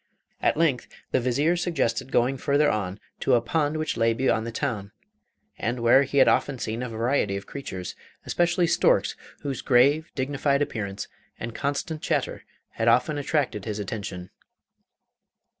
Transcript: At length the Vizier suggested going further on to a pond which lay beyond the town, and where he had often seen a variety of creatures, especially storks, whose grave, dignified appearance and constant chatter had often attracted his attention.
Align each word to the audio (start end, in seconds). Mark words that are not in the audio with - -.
At 0.41 0.57
length 0.57 0.87
the 1.11 1.19
Vizier 1.19 1.55
suggested 1.55 2.11
going 2.11 2.35
further 2.37 2.71
on 2.71 2.99
to 3.19 3.35
a 3.35 3.39
pond 3.39 3.77
which 3.77 3.97
lay 3.97 4.13
beyond 4.15 4.47
the 4.47 4.51
town, 4.51 4.91
and 5.59 5.79
where 5.79 6.01
he 6.01 6.17
had 6.17 6.27
often 6.27 6.57
seen 6.57 6.81
a 6.81 6.89
variety 6.89 7.37
of 7.37 7.45
creatures, 7.45 7.95
especially 8.25 8.65
storks, 8.65 9.15
whose 9.41 9.61
grave, 9.61 10.09
dignified 10.15 10.63
appearance 10.63 11.07
and 11.39 11.53
constant 11.53 12.01
chatter 12.01 12.43
had 12.71 12.87
often 12.87 13.19
attracted 13.19 13.65
his 13.65 13.77
attention. 13.77 14.31